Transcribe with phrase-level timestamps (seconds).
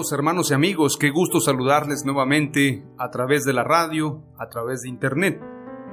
[0.00, 4.88] Hermanos y amigos, qué gusto saludarles nuevamente a través de la radio, a través de
[4.88, 5.38] internet.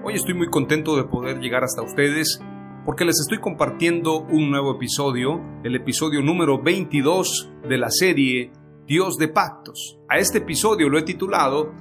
[0.01, 2.41] Hoy estoy muy contento de poder llegar hasta ustedes
[2.85, 8.53] porque les estoy compartiendo un nuevo episodio, el episodio número 22 de la serie
[8.87, 9.99] Dios de Pactos.
[10.07, 11.73] A este episodio lo he titulado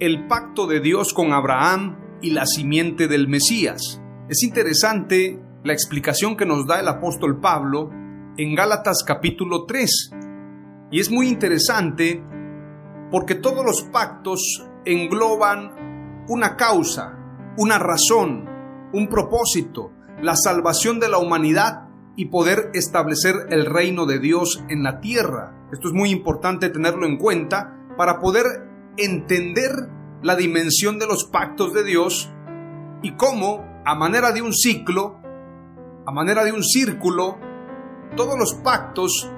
[0.00, 4.00] El pacto de Dios con Abraham y la simiente del Mesías.
[4.30, 7.90] Es interesante la explicación que nos da el apóstol Pablo
[8.38, 10.15] en Gálatas capítulo 3
[10.96, 12.24] y es muy interesante
[13.10, 17.18] porque todos los pactos engloban una causa,
[17.58, 18.48] una razón,
[18.94, 24.82] un propósito, la salvación de la humanidad y poder establecer el reino de Dios en
[24.84, 25.68] la tierra.
[25.70, 28.46] Esto es muy importante tenerlo en cuenta para poder
[28.96, 29.72] entender
[30.22, 32.32] la dimensión de los pactos de Dios
[33.02, 35.20] y cómo, a manera de un ciclo,
[36.06, 37.36] a manera de un círculo,
[38.16, 39.30] todos los pactos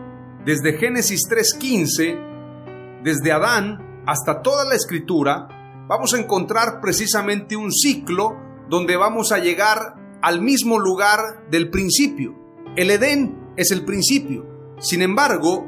[0.45, 5.49] desde Génesis 3.15, desde Adán hasta toda la escritura,
[5.89, 8.37] vamos a encontrar precisamente un ciclo
[8.69, 12.35] donde vamos a llegar al mismo lugar del principio.
[12.77, 14.47] El Edén es el principio.
[14.79, 15.67] Sin embargo,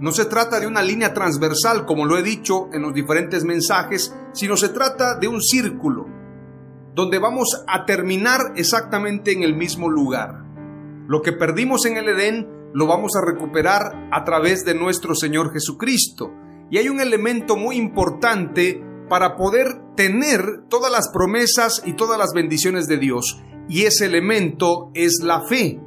[0.00, 4.14] no se trata de una línea transversal, como lo he dicho en los diferentes mensajes,
[4.32, 6.06] sino se trata de un círculo,
[6.94, 10.42] donde vamos a terminar exactamente en el mismo lugar.
[11.06, 15.52] Lo que perdimos en el Edén lo vamos a recuperar a través de nuestro Señor
[15.52, 16.32] Jesucristo.
[16.70, 22.32] Y hay un elemento muy importante para poder tener todas las promesas y todas las
[22.32, 23.42] bendiciones de Dios.
[23.68, 25.80] Y ese elemento es la fe.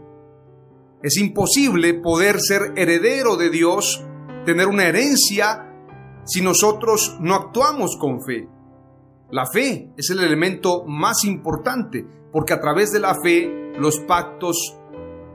[1.02, 4.04] Es imposible poder ser heredero de Dios,
[4.46, 5.70] tener una herencia,
[6.26, 8.48] si nosotros no actuamos con fe.
[9.32, 14.78] La fe es el elemento más importante, porque a través de la fe los pactos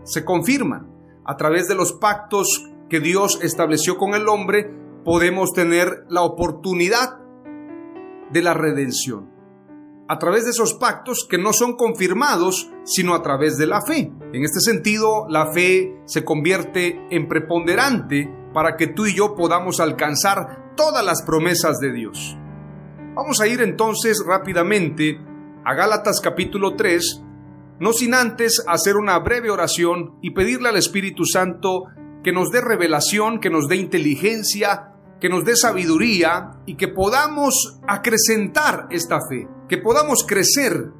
[0.05, 0.98] se confirman
[1.29, 4.75] a través de los pactos que Dios estableció con el hombre,
[5.05, 7.19] podemos tener la oportunidad
[8.31, 9.31] de la redención.
[10.09, 14.11] A través de esos pactos que no son confirmados, sino a través de la fe.
[14.33, 19.81] En este sentido, la fe se convierte en preponderante para que tú y yo podamos
[19.81, 22.39] alcanzar todas las promesas de Dios.
[23.15, 25.21] Vamos a ir entonces rápidamente
[25.63, 27.23] a Gálatas capítulo 3,
[27.81, 31.85] no sin antes hacer una breve oración y pedirle al Espíritu Santo
[32.23, 37.81] que nos dé revelación, que nos dé inteligencia, que nos dé sabiduría y que podamos
[37.87, 40.91] acrecentar esta fe, que podamos crecer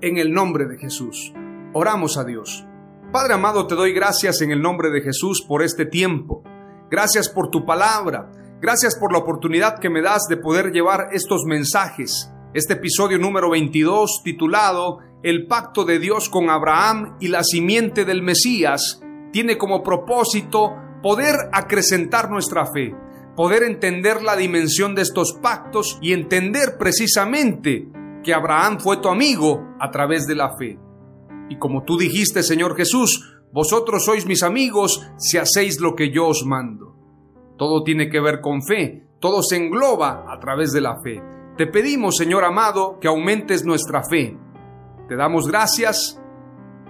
[0.00, 1.32] en el nombre de Jesús.
[1.74, 2.64] Oramos a Dios.
[3.12, 6.42] Padre amado, te doy gracias en el nombre de Jesús por este tiempo.
[6.90, 8.30] Gracias por tu palabra.
[8.60, 12.32] Gracias por la oportunidad que me das de poder llevar estos mensajes.
[12.54, 18.22] Este episodio número 22 titulado el pacto de Dios con Abraham y la simiente del
[18.22, 19.02] Mesías
[19.32, 22.94] tiene como propósito poder acrecentar nuestra fe,
[23.34, 27.88] poder entender la dimensión de estos pactos y entender precisamente
[28.22, 30.78] que Abraham fue tu amigo a través de la fe.
[31.48, 36.26] Y como tú dijiste, Señor Jesús, vosotros sois mis amigos si hacéis lo que yo
[36.26, 36.94] os mando.
[37.56, 41.20] Todo tiene que ver con fe, todo se engloba a través de la fe.
[41.56, 44.36] Te pedimos, Señor amado, que aumentes nuestra fe,
[45.08, 46.20] te damos gracias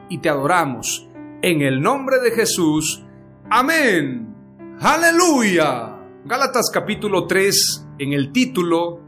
[0.09, 1.09] y te adoramos.
[1.41, 3.05] En el nombre de Jesús.
[3.49, 4.35] Amén.
[4.81, 5.97] Aleluya.
[6.25, 9.01] Gálatas capítulo 3, en el título,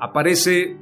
[0.00, 0.76] aparece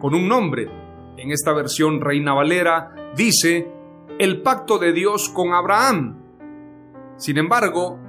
[0.00, 0.68] con un nombre.
[1.16, 3.72] En esta versión Reina Valera dice,
[4.18, 6.20] el pacto de Dios con Abraham.
[7.16, 8.00] Sin embargo,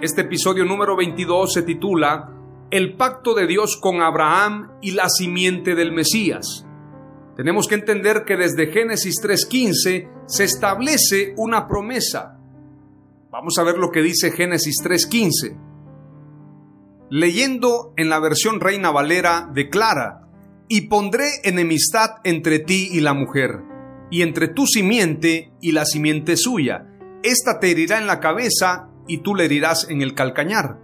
[0.00, 2.30] Este episodio número 22 se titula
[2.70, 6.67] El pacto de Dios con Abraham y la simiente del Mesías.
[7.38, 12.36] Tenemos que entender que desde Génesis 3.15 se establece una promesa.
[13.30, 15.56] Vamos a ver lo que dice Génesis 3.15.
[17.10, 20.26] Leyendo en la versión Reina Valera declara,
[20.66, 23.60] y pondré enemistad entre ti y la mujer,
[24.10, 26.88] y entre tu simiente y la simiente suya.
[27.22, 30.80] Esta te herirá en la cabeza y tú le herirás en el calcañar.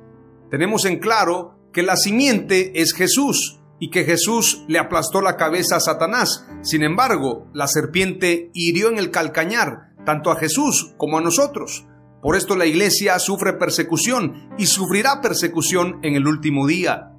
[0.52, 5.76] Tenemos en claro que la simiente es Jesús y que Jesús le aplastó la cabeza
[5.76, 6.46] a Satanás.
[6.62, 11.84] Sin embargo, la serpiente hirió en el calcañar tanto a Jesús como a nosotros.
[12.22, 17.10] Por esto la iglesia sufre persecución y sufrirá persecución en el último día.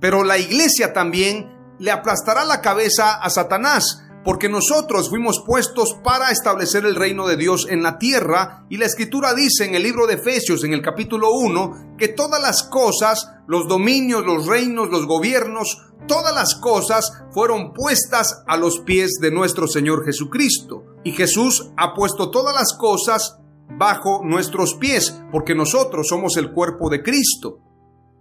[0.00, 6.30] Pero la iglesia también le aplastará la cabeza a Satanás porque nosotros fuimos puestos para
[6.30, 10.06] establecer el reino de Dios en la tierra y la escritura dice en el libro
[10.06, 15.06] de Efesios en el capítulo 1 que todas las cosas, los dominios, los reinos, los
[15.06, 20.82] gobiernos, todas las cosas fueron puestas a los pies de nuestro Señor Jesucristo.
[21.04, 23.38] Y Jesús ha puesto todas las cosas
[23.78, 27.60] bajo nuestros pies, porque nosotros somos el cuerpo de Cristo.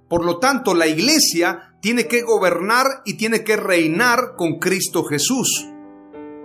[0.08, 5.68] Por lo tanto, la iglesia tiene que gobernar y tiene que reinar con Cristo Jesús.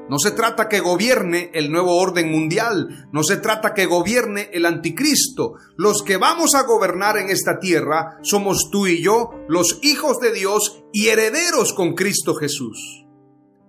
[0.09, 4.67] No se trata que gobierne el nuevo orden mundial, no se trata que gobierne el
[4.67, 5.55] anticristo.
[5.77, 10.33] Los que vamos a gobernar en esta tierra somos tú y yo, los hijos de
[10.33, 13.07] Dios y herederos con Cristo Jesús.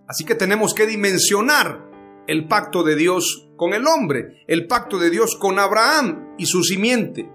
[0.08, 1.90] Así que tenemos que dimensionar
[2.28, 6.64] el pacto de Dios con el hombre, el pacto de Dios con Abraham y su
[6.64, 7.30] simiente.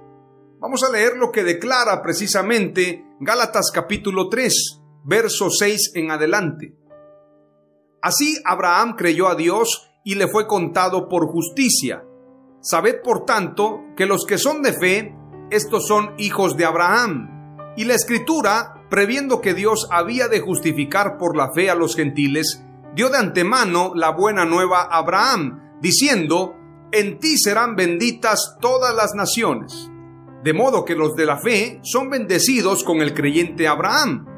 [0.61, 6.78] Vamos a leer lo que declara precisamente Gálatas capítulo 3, verso 6 en adelante.
[8.01, 12.05] Así Abraham creyó a Dios y le fue contado por justicia.
[12.61, 15.15] Sabed por tanto que los que son de fe,
[15.51, 17.75] estos son hijos de Abraham.
[17.77, 22.65] Y la escritura, previendo que Dios había de justificar por la fe a los gentiles,
[22.95, 26.55] dio de antemano la buena nueva a Abraham, diciendo,
[26.93, 29.91] en ti serán benditas todas las naciones.
[30.43, 34.38] De modo que los de la fe son bendecidos con el creyente Abraham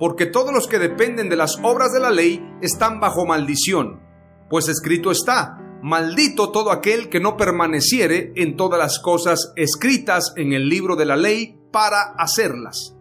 [0.00, 4.00] porque todos los que dependen de las obras de la ley están bajo maldición.
[4.48, 10.54] Pues escrito está, maldito todo aquel que no permaneciere en todas las cosas escritas en
[10.54, 12.96] el libro de la ley para hacerlas.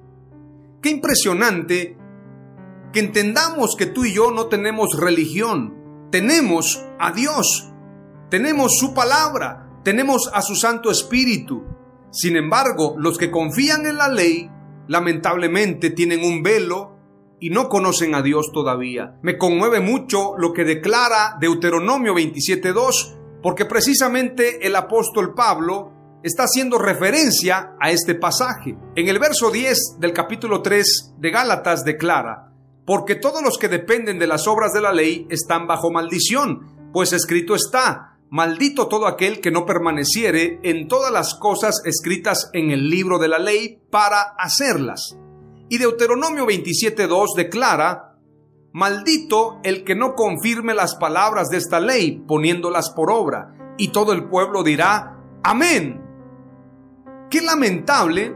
[0.81, 1.97] Qué impresionante
[2.91, 7.71] que entendamos que tú y yo no tenemos religión, tenemos a Dios,
[8.29, 11.63] tenemos su palabra, tenemos a su Santo Espíritu.
[12.11, 14.51] Sin embargo, los que confían en la ley
[14.89, 16.97] lamentablemente tienen un velo
[17.39, 19.17] y no conocen a Dios todavía.
[19.21, 25.93] Me conmueve mucho lo que declara Deuteronomio 27.2, porque precisamente el apóstol Pablo
[26.23, 28.75] está haciendo referencia a este pasaje.
[28.95, 32.51] En el verso 10 del capítulo 3 de Gálatas declara,
[32.83, 37.13] porque todos los que dependen de las obras de la ley están bajo maldición, pues
[37.13, 42.87] escrito está, Maldito todo aquel que no permaneciere en todas las cosas escritas en el
[42.87, 45.17] libro de la ley para hacerlas.
[45.67, 48.17] Y Deuteronomio 27.2 declara,
[48.71, 53.73] Maldito el que no confirme las palabras de esta ley poniéndolas por obra.
[53.79, 56.05] Y todo el pueblo dirá, Amén.
[57.31, 58.35] Qué lamentable.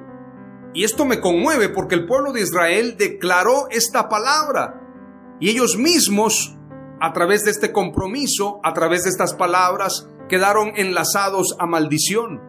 [0.73, 4.81] Y esto me conmueve porque el pueblo de Israel declaró esta palabra.
[5.39, 6.52] Y ellos mismos
[7.03, 12.39] a través de este compromiso, a través de estas palabras, quedaron enlazados a maldición.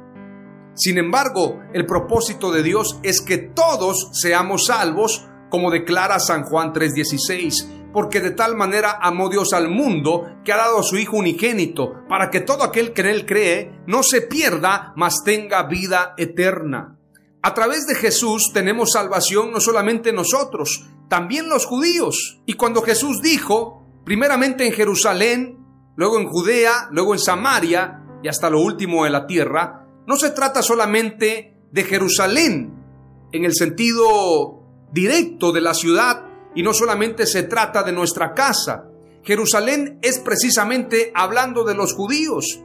[0.75, 6.73] Sin embargo, el propósito de Dios es que todos seamos salvos, como declara San Juan
[6.73, 11.17] 3:16, porque de tal manera amó Dios al mundo que ha dado a su Hijo
[11.17, 16.15] unigénito, para que todo aquel que en él cree no se pierda, mas tenga vida
[16.17, 16.97] eterna.
[17.43, 22.41] A través de Jesús tenemos salvación no solamente nosotros, también los judíos.
[22.47, 25.59] Y cuando Jesús dijo, primeramente en Jerusalén,
[25.97, 30.31] luego en Judea, luego en Samaria y hasta lo último de la tierra, no se
[30.31, 32.75] trata solamente de Jerusalén
[33.33, 38.85] en el sentido directo de la ciudad y no solamente se trata de nuestra casa.
[39.25, 42.61] Jerusalén es precisamente hablando de los judíos.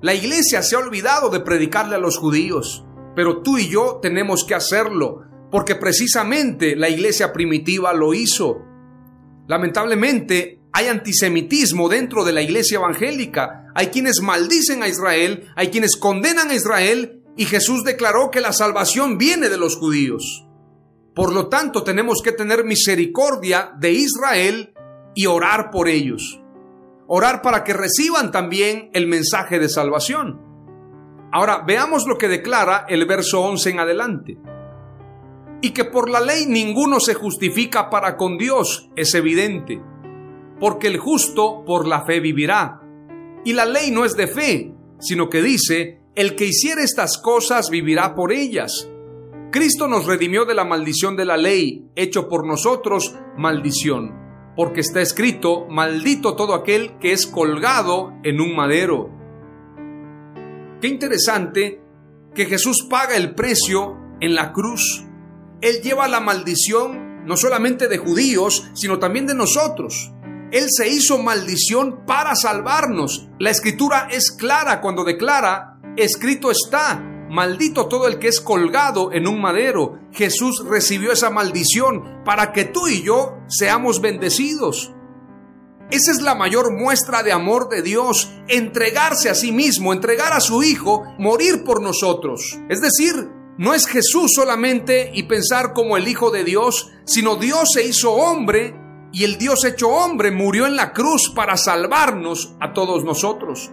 [0.00, 2.84] La iglesia se ha olvidado de predicarle a los judíos,
[3.14, 8.62] pero tú y yo tenemos que hacerlo, porque precisamente la iglesia primitiva lo hizo.
[9.46, 13.66] Lamentablemente, hay antisemitismo dentro de la iglesia evangélica.
[13.74, 18.52] Hay quienes maldicen a Israel, hay quienes condenan a Israel y Jesús declaró que la
[18.52, 20.46] salvación viene de los judíos.
[21.14, 24.74] Por lo tanto, tenemos que tener misericordia de Israel
[25.14, 26.40] y orar por ellos.
[27.06, 30.40] Orar para que reciban también el mensaje de salvación.
[31.32, 34.38] Ahora veamos lo que declara el verso 11 en adelante.
[35.64, 39.80] Y que por la ley ninguno se justifica para con Dios, es evidente,
[40.60, 42.82] porque el justo por la fe vivirá.
[43.46, 47.70] Y la ley no es de fe, sino que dice, el que hiciere estas cosas
[47.70, 48.90] vivirá por ellas.
[49.50, 54.12] Cristo nos redimió de la maldición de la ley, hecho por nosotros maldición,
[54.56, 59.08] porque está escrito, maldito todo aquel que es colgado en un madero.
[60.82, 61.80] Qué interesante
[62.34, 65.06] que Jesús paga el precio en la cruz.
[65.64, 70.12] Él lleva la maldición no solamente de judíos, sino también de nosotros.
[70.52, 73.30] Él se hizo maldición para salvarnos.
[73.38, 79.26] La escritura es clara cuando declara, escrito está, maldito todo el que es colgado en
[79.26, 80.00] un madero.
[80.12, 84.92] Jesús recibió esa maldición para que tú y yo seamos bendecidos.
[85.90, 90.40] Esa es la mayor muestra de amor de Dios, entregarse a sí mismo, entregar a
[90.40, 92.58] su Hijo, morir por nosotros.
[92.68, 97.70] Es decir, no es Jesús solamente y pensar como el Hijo de Dios, sino Dios
[97.72, 98.74] se hizo hombre
[99.12, 103.70] y el Dios hecho hombre murió en la cruz para salvarnos a todos nosotros.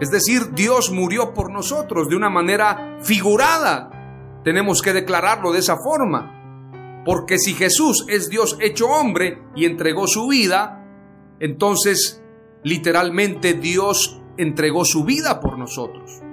[0.00, 4.40] Es decir, Dios murió por nosotros de una manera figurada.
[4.42, 7.02] Tenemos que declararlo de esa forma.
[7.04, 10.84] Porque si Jesús es Dios hecho hombre y entregó su vida,
[11.38, 12.20] entonces,
[12.64, 16.23] literalmente Dios entregó su vida por nosotros.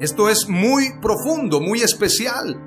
[0.00, 2.62] Esto es muy profundo, muy especial.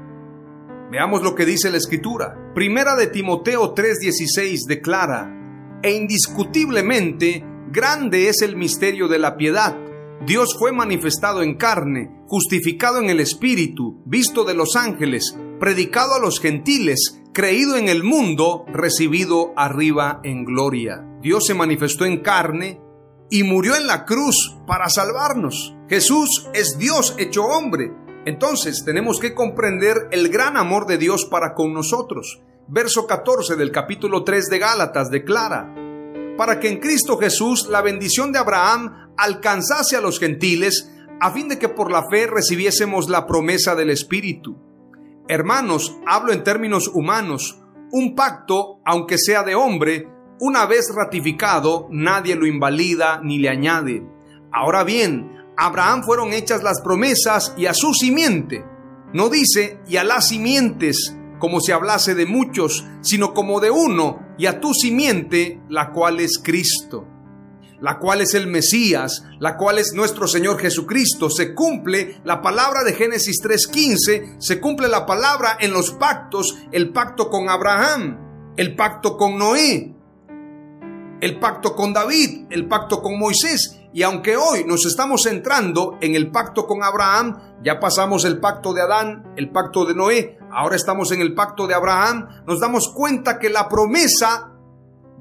[0.91, 2.51] Veamos lo que dice la escritura.
[2.53, 9.77] Primera de Timoteo 3:16 declara, e indiscutiblemente grande es el misterio de la piedad.
[10.25, 16.19] Dios fue manifestado en carne, justificado en el Espíritu, visto de los ángeles, predicado a
[16.19, 21.03] los gentiles, creído en el mundo, recibido arriba en gloria.
[21.21, 22.81] Dios se manifestó en carne
[23.29, 25.75] y murió en la cruz para salvarnos.
[25.91, 27.91] Jesús es Dios hecho hombre.
[28.25, 32.41] Entonces tenemos que comprender el gran amor de Dios para con nosotros.
[32.69, 35.75] Verso 14 del capítulo 3 de Gálatas declara,
[36.37, 41.49] para que en Cristo Jesús la bendición de Abraham alcanzase a los gentiles, a fin
[41.49, 44.55] de que por la fe recibiésemos la promesa del Espíritu.
[45.27, 47.59] Hermanos, hablo en términos humanos.
[47.91, 50.07] Un pacto, aunque sea de hombre,
[50.39, 54.07] una vez ratificado, nadie lo invalida ni le añade.
[54.53, 58.65] Ahora bien, Abraham fueron hechas las promesas y a su simiente.
[59.13, 64.19] No dice y a las simientes, como si hablase de muchos, sino como de uno,
[64.39, 67.07] y a tu simiente, la cual es Cristo
[67.81, 71.31] la cual es el Mesías, la cual es nuestro Señor Jesucristo.
[71.31, 76.93] Se cumple la palabra de Génesis 3.15, se cumple la palabra en los pactos, el
[76.93, 79.95] pacto con Abraham, el pacto con Noé,
[81.21, 83.80] el pacto con David, el pacto con Moisés.
[83.93, 88.73] Y aunque hoy nos estamos centrando en el pacto con Abraham, ya pasamos el pacto
[88.73, 92.89] de Adán, el pacto de Noé, ahora estamos en el pacto de Abraham, nos damos
[92.93, 94.51] cuenta que la promesa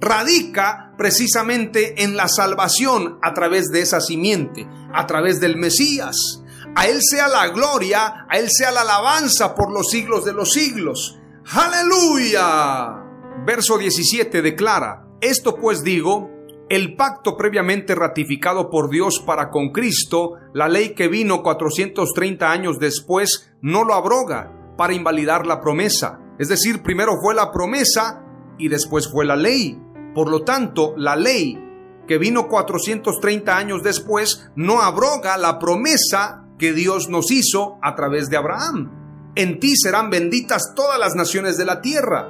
[0.01, 6.43] radica precisamente en la salvación a través de esa simiente, a través del Mesías.
[6.77, 10.53] A Él sea la gloria, a Él sea la alabanza por los siglos de los
[10.53, 11.19] siglos.
[11.53, 13.05] Aleluya.
[13.45, 16.31] Verso 17 declara, esto pues digo,
[16.71, 22.79] el pacto previamente ratificado por Dios para con Cristo, la ley que vino 430 años
[22.79, 26.21] después, no lo abroga para invalidar la promesa.
[26.39, 28.23] Es decir, primero fue la promesa
[28.57, 29.83] y después fue la ley.
[30.15, 31.59] Por lo tanto, la ley
[32.07, 38.31] que vino 430 años después no abroga la promesa que Dios nos hizo a través
[38.31, 39.33] de Abraham.
[39.35, 42.29] En ti serán benditas todas las naciones de la tierra.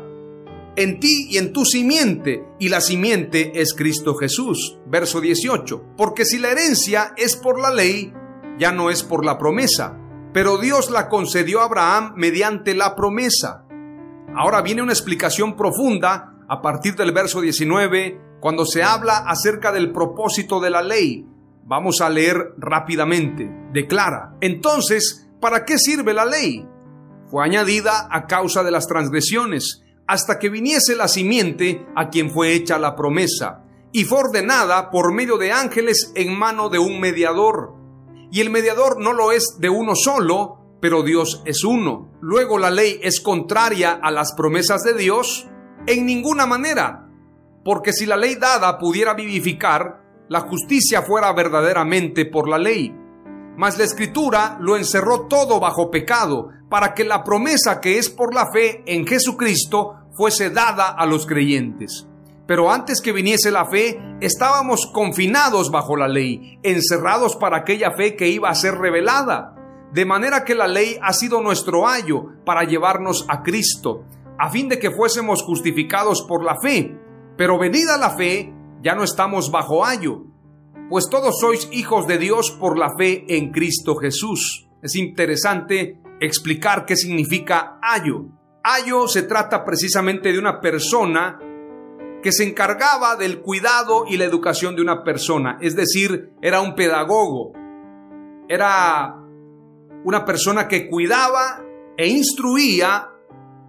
[0.77, 4.79] En ti y en tu simiente, y la simiente es Cristo Jesús.
[4.87, 5.95] Verso 18.
[5.97, 8.13] Porque si la herencia es por la ley,
[8.59, 9.99] ya no es por la promesa,
[10.33, 13.65] pero Dios la concedió a Abraham mediante la promesa.
[14.37, 19.93] Ahora viene una explicación profunda a partir del verso 19, cuando se habla acerca del
[19.93, 21.27] propósito de la ley.
[21.65, 23.51] Vamos a leer rápidamente.
[23.73, 26.67] Declara, entonces, ¿para qué sirve la ley?
[27.29, 32.53] Fue añadida a causa de las transgresiones, hasta que viniese la simiente a quien fue
[32.53, 33.63] hecha la promesa,
[33.93, 37.77] y fue ordenada por medio de ángeles en mano de un mediador.
[38.33, 42.11] Y el mediador no lo es de uno solo, pero Dios es uno.
[42.21, 45.47] Luego la ley es contraria a las promesas de Dios,
[45.87, 47.09] en ninguna manera,
[47.65, 52.93] porque si la ley dada pudiera vivificar, la justicia fuera verdaderamente por la ley.
[53.57, 58.35] Mas la escritura lo encerró todo bajo pecado, para que la promesa que es por
[58.35, 62.07] la fe en Jesucristo fuese dada a los creyentes.
[62.47, 68.17] Pero antes que viniese la fe, estábamos confinados bajo la ley, encerrados para aquella fe
[68.17, 69.55] que iba a ser revelada.
[69.93, 74.05] De manera que la ley ha sido nuestro ayo para llevarnos a Cristo,
[74.39, 76.97] a fin de que fuésemos justificados por la fe.
[77.37, 78.53] Pero venida la fe,
[78.83, 80.25] ya no estamos bajo ayo,
[80.89, 84.67] pues todos sois hijos de Dios por la fe en Cristo Jesús.
[84.83, 88.27] Es interesante explicar qué significa ayo.
[88.63, 91.39] Ayo se trata precisamente de una persona
[92.23, 96.75] que se encargaba del cuidado y la educación de una persona, es decir, era un
[96.75, 97.53] pedagogo,
[98.49, 99.17] era
[100.05, 101.65] una persona que cuidaba
[101.97, 103.09] e instruía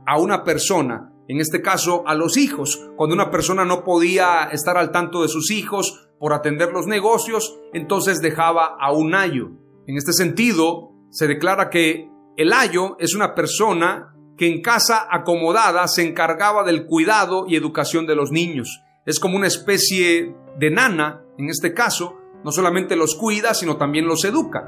[0.06, 2.90] a una persona, en este caso a los hijos.
[2.98, 7.58] Cuando una persona no podía estar al tanto de sus hijos por atender los negocios,
[7.74, 9.52] entonces dejaba a un ayo.
[9.88, 15.88] En este sentido, se declara que el ayo es una persona que en casa acomodada
[15.88, 18.82] se encargaba del cuidado y educación de los niños.
[19.06, 24.08] Es como una especie de nana, en este caso, no solamente los cuida, sino también
[24.08, 24.64] los educa.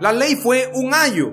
[0.00, 1.32] La ley fue un ayo.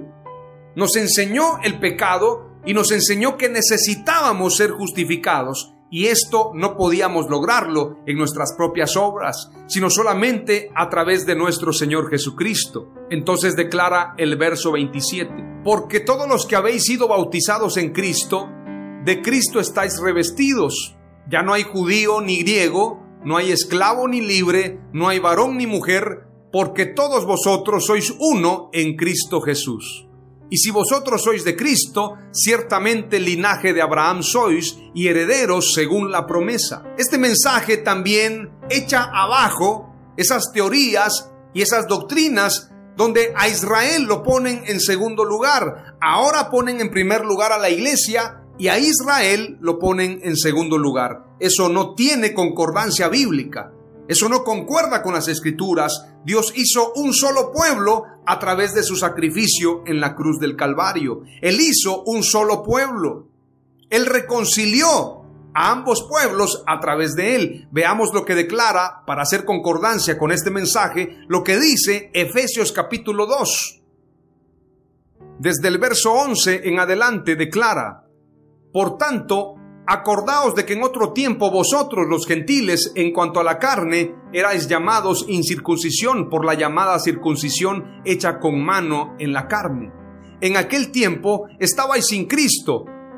[0.76, 7.30] Nos enseñó el pecado y nos enseñó que necesitábamos ser justificados y esto no podíamos
[7.30, 12.92] lograrlo en nuestras propias obras, sino solamente a través de nuestro Señor Jesucristo.
[13.12, 18.48] Entonces declara el verso 27, porque todos los que habéis sido bautizados en Cristo,
[19.04, 20.96] de Cristo estáis revestidos.
[21.28, 25.66] Ya no hay judío ni griego, no hay esclavo ni libre, no hay varón ni
[25.66, 30.08] mujer, porque todos vosotros sois uno en Cristo Jesús.
[30.52, 36.28] Y si vosotros sois de Cristo, ciertamente linaje de Abraham sois y herederos según la
[36.28, 36.94] promesa.
[37.00, 44.64] Este mensaje también echa abajo esas teorías y esas doctrinas donde a Israel lo ponen
[44.68, 45.96] en segundo lugar.
[46.02, 50.78] Ahora ponen en primer lugar a la iglesia y a Israel lo ponen en segundo
[50.78, 51.26] lugar.
[51.40, 53.72] Eso no tiene concordancia bíblica.
[54.08, 56.06] Eso no concuerda con las escrituras.
[56.24, 61.22] Dios hizo un solo pueblo a través de su sacrificio en la cruz del Calvario.
[61.42, 63.28] Él hizo un solo pueblo.
[63.90, 65.25] Él reconcilió
[65.56, 67.68] a ambos pueblos a través de él.
[67.72, 73.26] Veamos lo que declara, para hacer concordancia con este mensaje, lo que dice Efesios capítulo
[73.26, 73.82] 2.
[75.40, 78.04] Desde el verso 11 en adelante declara,
[78.72, 79.56] Por tanto,
[79.88, 84.68] Acordaos de que en otro tiempo vosotros los gentiles en cuanto a la carne erais
[84.68, 89.92] llamados incircuncisión por la llamada circuncisión hecha con mano en la carne.
[90.42, 92.86] En aquel tiempo estabais sin Cristo,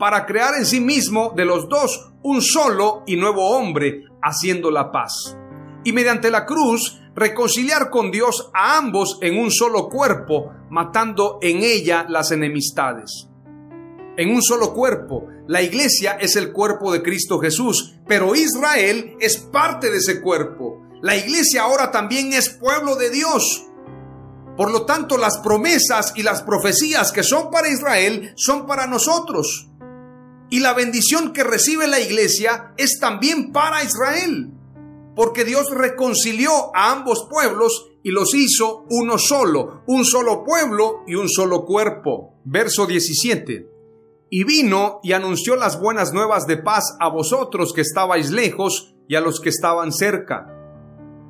[0.00, 4.90] para crear en sí mismo de los dos un solo y nuevo hombre, haciendo la
[4.90, 5.36] paz.
[5.84, 11.58] Y mediante la cruz reconciliar con Dios a ambos en un solo cuerpo, matando en
[11.58, 13.30] ella las enemistades
[14.20, 15.28] en un solo cuerpo.
[15.48, 20.82] La iglesia es el cuerpo de Cristo Jesús, pero Israel es parte de ese cuerpo.
[21.00, 23.66] La iglesia ahora también es pueblo de Dios.
[24.58, 29.69] Por lo tanto, las promesas y las profecías que son para Israel son para nosotros.
[30.50, 34.50] Y la bendición que recibe la iglesia es también para Israel.
[35.16, 41.14] Porque Dios reconcilió a ambos pueblos y los hizo uno solo, un solo pueblo y
[41.14, 42.34] un solo cuerpo.
[42.44, 43.70] Verso 17
[44.30, 49.16] y vino y anunció las buenas nuevas de paz a vosotros que estabais lejos y
[49.16, 50.59] a los que estaban cerca.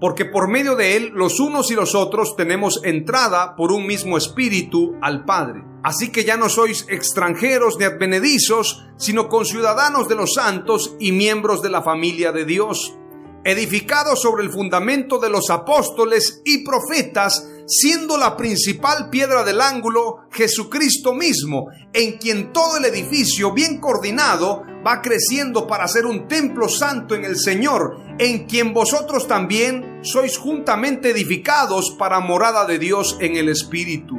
[0.01, 4.17] Porque por medio de él los unos y los otros tenemos entrada por un mismo
[4.17, 5.63] espíritu al Padre.
[5.83, 11.63] Así que ya no sois extranjeros ni advenedizos, sino conciudadanos de los santos y miembros
[11.63, 12.95] de la familia de Dios
[13.45, 20.27] edificado sobre el fundamento de los apóstoles y profetas, siendo la principal piedra del ángulo
[20.31, 26.69] Jesucristo mismo, en quien todo el edificio bien coordinado va creciendo para ser un templo
[26.69, 33.17] santo en el Señor, en quien vosotros también sois juntamente edificados para morada de Dios
[33.21, 34.17] en el Espíritu.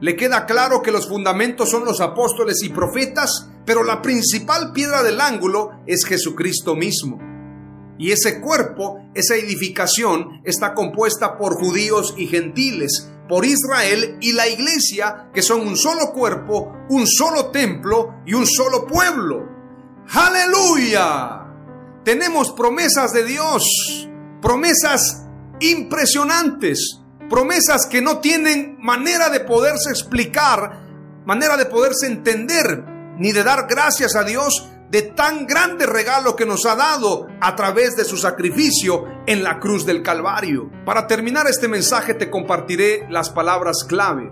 [0.00, 5.02] Le queda claro que los fundamentos son los apóstoles y profetas, pero la principal piedra
[5.02, 7.31] del ángulo es Jesucristo mismo.
[8.02, 14.48] Y ese cuerpo, esa edificación, está compuesta por judíos y gentiles, por Israel y la
[14.48, 19.48] iglesia, que son un solo cuerpo, un solo templo y un solo pueblo.
[20.12, 21.46] Aleluya.
[22.02, 24.08] tenemos promesas de Dios,
[24.40, 25.22] promesas
[25.60, 26.98] impresionantes,
[27.30, 30.88] promesas que no tienen manera de poderse explicar,
[31.24, 32.84] manera de poderse entender,
[33.16, 37.56] ni de dar gracias a Dios de tan grande regalo que nos ha dado a
[37.56, 40.70] través de su sacrificio en la cruz del Calvario.
[40.84, 44.30] Para terminar este mensaje te compartiré las palabras clave.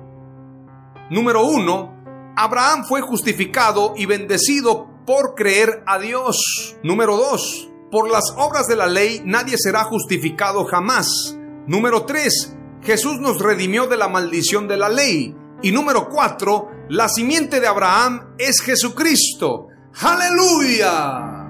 [1.08, 6.76] Número uno, Abraham fue justificado y bendecido por creer a Dios.
[6.82, 11.38] Número dos, por las obras de la ley nadie será justificado jamás.
[11.66, 15.34] Número tres, Jesús nos redimió de la maldición de la ley.
[15.62, 19.69] Y número cuatro, la simiente de Abraham es Jesucristo.
[19.94, 21.49] Aleluya.